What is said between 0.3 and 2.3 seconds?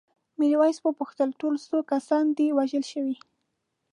میرويس وپوښتل ټول څو کسان